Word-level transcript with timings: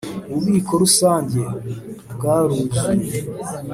Ububiko 0.29 0.73
rusange 0.83 1.41
bwaruzuye. 2.13 3.11